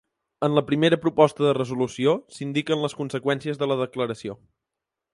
[0.45, 4.39] En la primera proposta de resolució s’indiquen les conseqüències de la declaració.